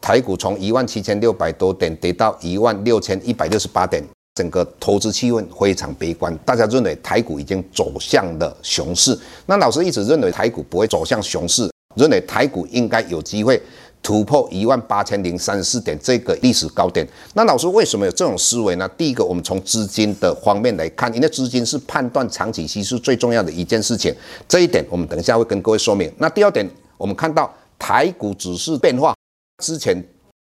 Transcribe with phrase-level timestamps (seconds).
[0.00, 4.02] 台股从一万七千六百多点跌到一万六千一百六十八点，
[4.34, 9.16] 整个投资气氛非常悲观，大家认为台股已经走向了熊市。
[9.46, 13.60] 那老师一直认为台股不会走向熊市，认为台股应该有机会
[14.02, 17.06] 突破一万八千零三十四点这个历史高点。
[17.34, 18.88] 那老师为什么有这种思维呢？
[18.96, 24.14] 第一个，我们从资金的方面来看，因为资金是判断长期趋势最重要的一件事情，
[24.48, 26.10] 这一点我们等一下会跟各位说明。
[26.16, 29.14] 那第二点，我们看到台股指数变化。
[29.60, 30.02] 之前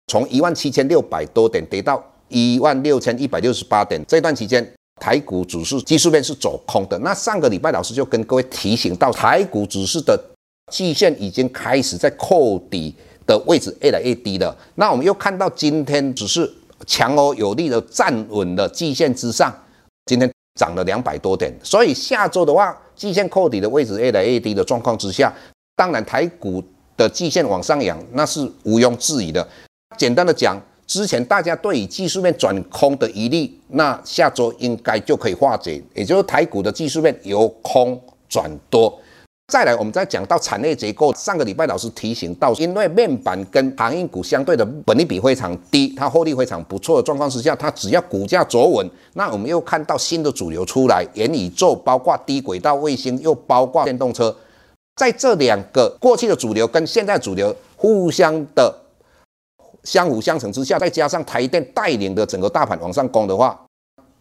[0.08, 4.64] 从一万七千六百多点跌到一万六千一百六十八点，这段期间
[5.00, 6.96] 台股指数技术面是走空的。
[7.00, 10.16] 那上个礼拜老师就跟各位提醒到，台股指数的
[10.70, 12.94] 季线已经开始在扣底
[13.26, 14.56] 的位置越来越低了。
[14.76, 16.48] 那我们又看到今天只是
[16.86, 19.52] 强而有力的站稳了季线之上，
[20.04, 21.52] 今天涨了两百多点。
[21.62, 25.34] 所以下周的话，季线扣底的位置越来越低的状况之下，
[25.74, 26.62] 当然台股。
[26.96, 29.46] 的季线往上扬，那是毋庸置疑的。
[29.96, 38.98] 简单的讲，之前大家对于技术面转空的疑虑，那下周应该就可以化解，也就是台股的技术面由空转多。
[39.52, 54.36] 再来，我们再讲到产业结构，上个礼拜老师提醒到，因为面板跟航运股相对的本益比非常低，它获利非常不错的状况之下，它只要股价走稳，那我们又看到新的主流出来，元宇宙，包括低轨道卫星，又包括电动车。
[54.96, 58.74] 在这两个过去的主流跟现在主流互相的
[59.84, 63.58] 相辅相成之下，再加上台电带领的整个大盘往上攻的话，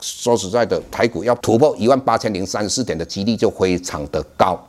[0.02, 4.60] 说实在的，台股要突破一万八千零三十四点的几率就非常的高。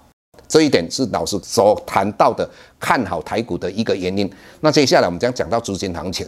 [0.47, 4.33] 这一点是老师所谈到的看好台股的一个原因。
[4.61, 6.25] 那接下来我们将讲到资金行情。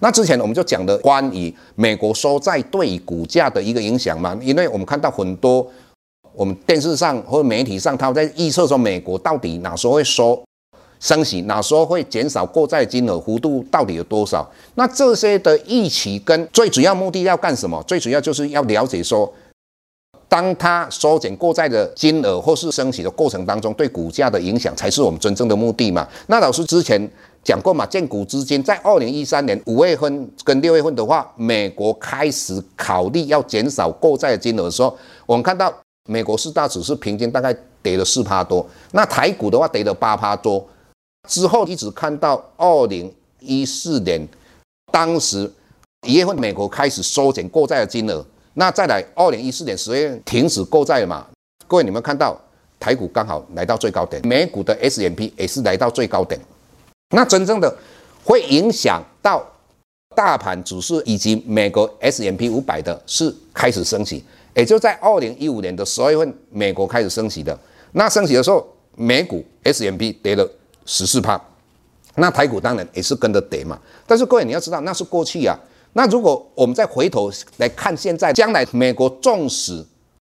[0.00, 5.66] 那之前我们就讲了关于美国收债对股价的一个影响嘛，因为我们看到很多。
[6.34, 10.42] 我们电视上或者媒体上，他们在预测说美国到底哪时候会收
[10.98, 14.48] 升息，哪时候会减少购债金额幅度到底有多少？
[14.76, 17.82] 那这些的预期跟最主要目的要干什么？
[17.86, 19.30] 最主要就是要了解说，
[20.28, 26.06] 当他收减购债的金额或是升息的过程当中，对股价的影响才是我们真正的目的嘛。
[26.28, 27.10] 那老师之前
[27.42, 35.74] 讲过嘛，建股资金在二零一三年五月份跟六月份的话，美国开始考虑要减少购债的金额的时候，我们看到。
[36.08, 40.66] 美国四大指数平均大概跌了四趴多，那台股的话跌了八趴多，
[41.28, 44.26] 之后一直看到二零一四年，
[44.90, 45.50] 当时
[46.06, 48.24] 一月份美国开始收紧购债的金额，
[48.54, 51.24] 那再来二零一四年十月停止购债了嘛，
[51.68, 52.36] 各位你们看到
[52.80, 56.40] 台股刚好来到最高点，美股的 S M P 也是来到最高点，
[57.14, 57.72] 那真正的
[58.24, 59.44] 会影响到
[60.16, 64.24] 大盘指数以及美国 S M P 五百的是开始升起。
[64.54, 67.58] 也就在二零一五年的十二月份，美国开始升息的。
[67.92, 70.48] 那升息的时候，美股 S M P 跌了
[70.84, 71.40] 十四趴，
[72.16, 73.78] 那台股当然也是跟着跌嘛。
[74.06, 75.58] 但是各位你要知道，那是过去啊。
[75.94, 79.84] 那如果我们再回头来看现在，将来美国纵使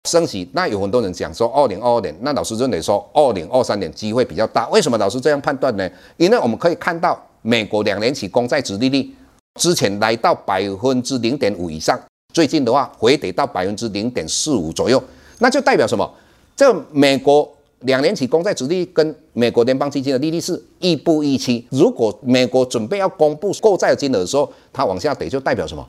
[0.07, 4.67] 升息，那有很多人讲说二零二二年，那老师认为说二零二三年机会比较大。
[4.69, 5.89] 为什么老师这样判断呢？
[6.17, 9.11] 因为我们可以看到，美国两年期公债殖利率
[9.59, 11.99] 之前来到百分之零点五以上。
[12.37, 15.03] 最近的话回跌到百分之零点四五左右，
[15.39, 16.07] 那就代表什么？
[16.55, 21.65] 这美国两年期公债殖利率跟美国联邦基金的利率是亦步亦趋。
[21.71, 25.83] 如果美国准备要公布购债的金额的时候，它往下跌，就代表什么？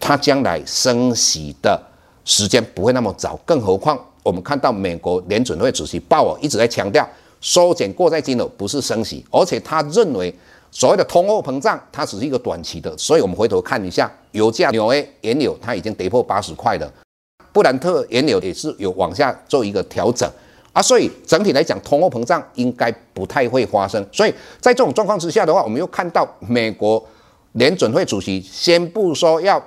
[0.00, 1.78] 它将来升息的
[2.24, 3.38] 时间不会那么早。
[3.44, 7.06] 更何况我们看到美国联准会主席鲍尔一直在强调，
[7.42, 10.34] 缩减购债金额不是升息，而且他认为。
[10.76, 16.92] 所谓的通货膨胀，它只是一个短期的，所以我们回头看一下油价，纽约原油它已经跌破八十块了，
[17.52, 20.28] 布兰特原油也是有往下做一个调整
[20.72, 24.04] 啊，所以整体来讲，通货膨胀应该不太会发生。
[24.12, 27.02] 所以在这种状况之下的话，我们又看到美国
[27.52, 29.62] 联准会主席宣布说要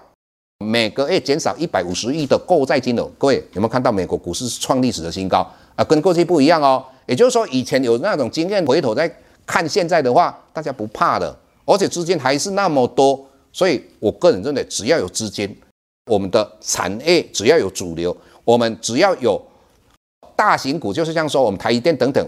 [0.60, 3.10] 每个月减少一百五十亿的购债金额。
[3.18, 5.84] 各位有没有看到美国股市创历史的新高啊？
[5.86, 6.84] 跟过去不一样哦。
[7.06, 9.10] 也就是说，以前有那种经验，回头再
[9.46, 11.34] 看现在的话，大家不怕的，
[11.64, 13.26] 而且资金还是那么多。
[13.58, 15.58] 所以我个人认为，只要有资金，
[16.06, 18.16] 我们的产业只要有主流，
[18.46, 19.42] 我们只要有
[20.36, 22.24] 大型股，就是像说我们台积电等等，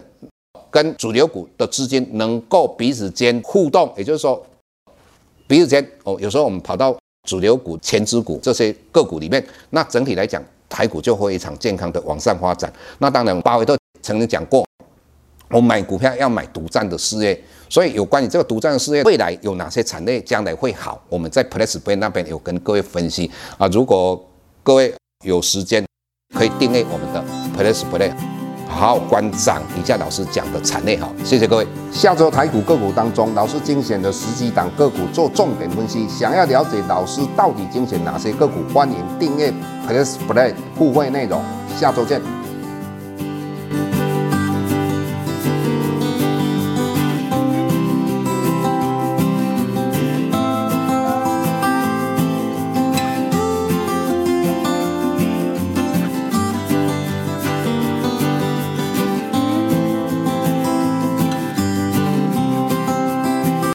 [0.71, 4.43] 跟主流股的资金能够彼此间互动，也就是说
[5.45, 6.97] 彼此间哦，有时候我们跑到
[7.27, 12.73] 主流股、前值股这些个股里面，那整体来讲，台股就会非常健康的往上发展。
[12.97, 14.68] 那当然，巴菲特曾经讲过。
[15.51, 23.67] 我买股票要买独占的事业，所以有关于这个独占的事业，未来有哪些产业将来会好，我们在 PressPlay 那边有跟各位分析啊。
[23.69, 24.23] 如果
[24.61, 24.93] 各位
[25.25, 25.83] 有时间，
[26.37, 27.23] 可以订阅我们的
[27.57, 28.11] PressPlay，
[28.67, 30.95] 好好观赏一下老师讲的产业。
[30.99, 31.65] 好，谢谢各位。
[31.91, 36.07] 下周台股个股当中，老师精选的十几档个股做重点分析。
[36.07, 39.51] 想要了解老师到底精选哪些个股，欢迎订阅
[39.87, 41.41] PressPlay 互惠内容。
[41.75, 42.21] 下周见。